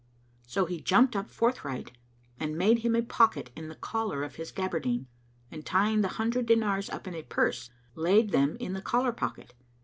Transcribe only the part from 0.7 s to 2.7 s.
jumped up forthright and